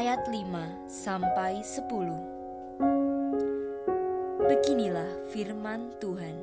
[0.00, 1.84] ayat 5 sampai 10
[4.48, 6.40] Beginilah firman Tuhan.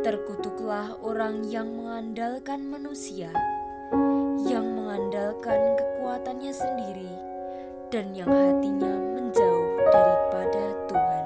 [0.00, 3.28] Terkutuklah orang yang mengandalkan manusia
[4.48, 7.08] yang mengandalkan kekuatannya sendiri
[7.88, 11.24] dan yang hatinya menjauh daripada Tuhan.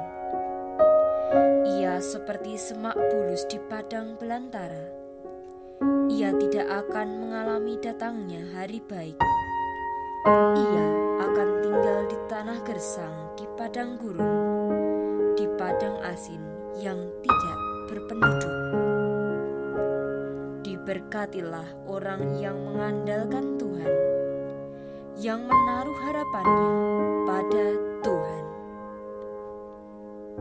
[1.74, 4.86] Ia seperti semak bulus di padang belantara.
[6.06, 9.18] Ia tidak akan mengalami datangnya hari baik.
[10.54, 10.86] Ia
[11.26, 14.30] akan tinggal di tanah gersang di padang gurun,
[15.34, 16.38] di padang asin
[16.78, 17.58] yang tidak
[17.90, 18.95] berpenduduk.
[20.87, 23.95] Berkatilah orang yang mengandalkan Tuhan,
[25.18, 26.70] yang menaruh harapannya
[27.26, 27.66] pada
[28.06, 28.45] Tuhan.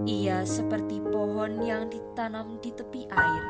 [0.05, 3.43] Ia seperti pohon yang ditanam di tepi air,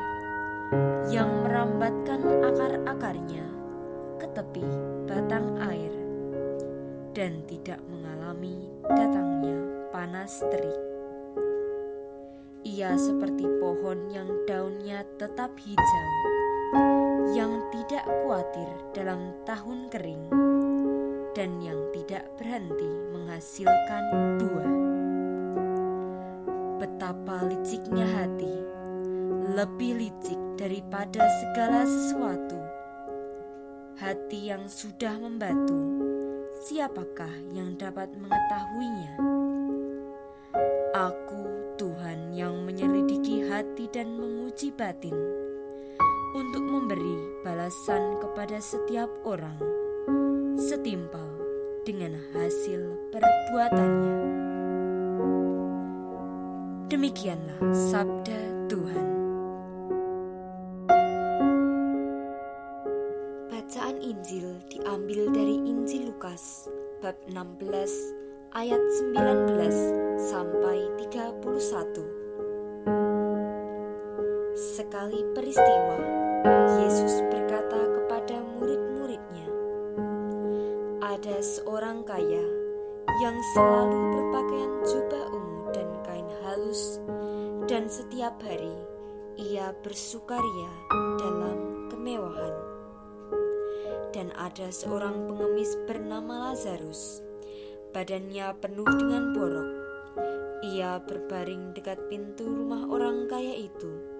[1.12, 3.44] yang merambatkan akar-akarnya
[4.16, 4.64] ke tepi
[5.04, 5.92] batang air,
[7.12, 9.60] dan tidak mengalami datangnya
[9.92, 10.80] panas terik.
[12.64, 16.45] Ia seperti pohon yang daunnya tetap hijau
[17.36, 20.24] yang tidak khawatir dalam tahun kering
[21.36, 24.04] dan yang tidak berhenti menghasilkan
[24.40, 24.72] buah.
[26.80, 28.56] Betapa liciknya hati,
[29.52, 32.58] lebih licik daripada segala sesuatu.
[33.96, 35.76] Hati yang sudah membatu,
[36.64, 39.12] siapakah yang dapat mengetahuinya?
[40.96, 45.45] Aku, Tuhan, yang menyelidiki hati dan menguji batin
[46.36, 49.56] untuk memberi balasan kepada setiap orang
[50.60, 51.24] setimpal
[51.88, 54.16] dengan hasil perbuatannya.
[56.92, 59.08] Demikianlah sabda Tuhan.
[63.48, 66.68] Bacaan Injil diambil dari Injil Lukas
[67.00, 68.12] bab 16
[68.52, 72.04] ayat 19 sampai 31.
[74.56, 79.50] Sekali peristiwa Yesus berkata kepada murid-muridnya,
[81.02, 82.46] "Ada seorang kaya
[83.18, 87.02] yang selalu berpakaian jubah ungu dan kain halus,
[87.66, 88.70] dan setiap hari
[89.34, 90.70] ia bersukaria
[91.18, 92.54] dalam kemewahan.
[94.14, 97.26] Dan ada seorang pengemis bernama Lazarus,
[97.90, 99.70] badannya penuh dengan borok.
[100.62, 104.15] Ia berbaring dekat pintu rumah orang kaya itu."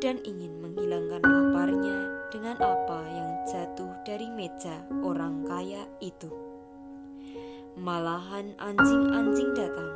[0.00, 1.98] Dan ingin menghilangkan laparnya
[2.28, 6.28] dengan apa yang jatuh dari meja orang kaya itu.
[7.76, 9.90] Malahan anjing-anjing datang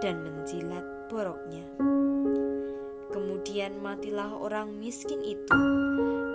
[0.00, 1.64] dan menjilat boroknya.
[3.10, 5.60] Kemudian matilah orang miskin itu,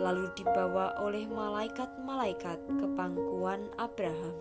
[0.04, 4.36] lalu dibawa oleh malaikat-malaikat ke pangkuan Abraham.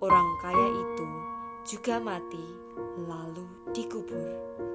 [0.00, 1.06] Orang kaya itu
[1.68, 2.44] juga mati,
[3.06, 4.71] lalu dikubur.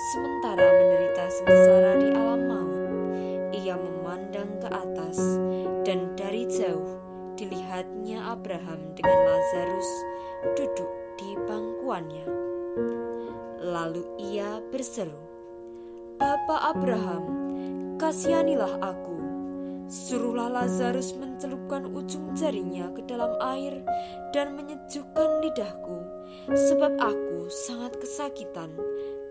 [0.00, 2.80] Sementara menderita sengsara di alam maut,
[3.52, 5.20] ia memandang ke atas,
[5.84, 6.96] dan dari jauh
[7.36, 9.90] dilihatnya Abraham dengan Lazarus
[10.56, 10.88] duduk
[11.20, 12.24] di pangkuannya.
[13.60, 15.20] Lalu ia berseru,
[16.16, 17.24] "Bapa Abraham,
[18.00, 19.20] kasihanilah aku.
[19.84, 23.84] Suruhlah Lazarus mencelupkan ujung jarinya ke dalam air
[24.32, 25.98] dan menyejukkan lidahku,
[26.56, 28.72] sebab aku sangat kesakitan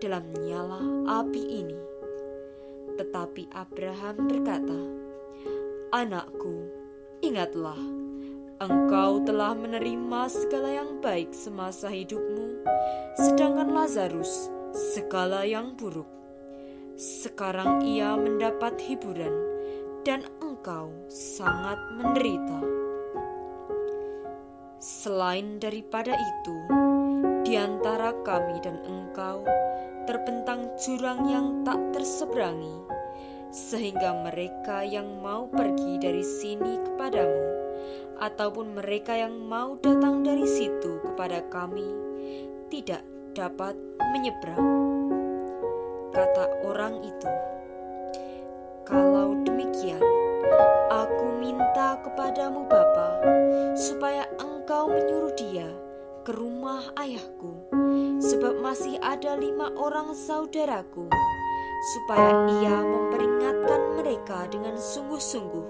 [0.00, 0.80] dalam nyala
[1.20, 1.78] api ini.
[2.96, 4.80] Tetapi Abraham berkata,
[5.92, 6.68] "Anakku,
[7.20, 7.76] ingatlah,
[8.60, 12.64] engkau telah menerima segala yang baik semasa hidupmu,
[13.20, 16.08] sedangkan Lazarus segala yang buruk.
[16.96, 19.32] Sekarang ia mendapat hiburan,
[20.04, 22.60] dan engkau sangat menderita."
[24.80, 26.56] Selain daripada itu,
[27.50, 29.42] di antara kami dan engkau
[30.06, 32.78] terbentang jurang yang tak terseberangi,
[33.50, 37.46] sehingga mereka yang mau pergi dari sini kepadamu,
[38.22, 41.90] ataupun mereka yang mau datang dari situ kepada kami,
[42.70, 43.02] tidak
[43.34, 43.74] dapat
[44.14, 44.70] menyeberang.
[46.14, 47.30] Kata orang itu,
[48.86, 49.98] "Kalau demikian,
[56.30, 57.66] ke rumah ayahku,
[58.22, 61.10] sebab masih ada lima orang saudaraku,
[61.90, 65.66] supaya ia memperingatkan mereka dengan sungguh-sungguh,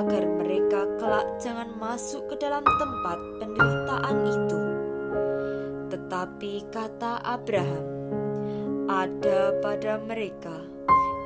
[0.00, 4.60] agar mereka kelak jangan masuk ke dalam tempat penderitaan itu.
[5.92, 7.84] Tetapi kata Abraham,
[8.88, 10.56] ada pada mereka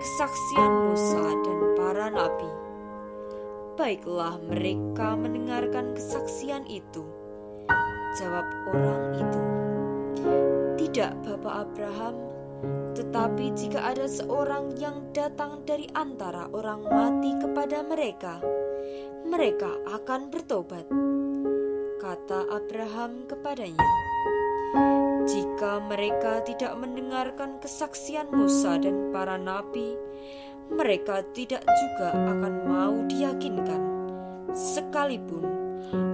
[0.03, 2.51] kesaksian Musa dan para nabi.
[3.79, 7.20] Baiklah mereka mendengarkan kesaksian itu.
[8.11, 9.43] Jawab orang itu,
[10.75, 12.15] Tidak Bapak Abraham,
[12.99, 18.43] tetapi jika ada seorang yang datang dari antara orang mati kepada mereka,
[19.31, 20.91] mereka akan bertobat.
[22.03, 23.87] Kata Abraham kepadanya,
[25.31, 29.95] "Jika mereka tidak mendengarkan kesaksian Musa dan para nabi,
[30.67, 33.83] mereka tidak juga akan mau diyakinkan,
[34.51, 35.47] sekalipun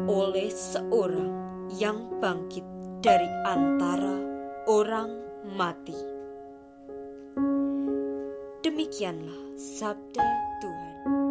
[0.06, 2.62] oleh seorang yang bangkit
[3.02, 4.16] dari antara
[4.70, 5.10] orang
[5.58, 5.96] mati."
[8.62, 10.26] Demikianlah sabda
[10.62, 11.25] Tuhan.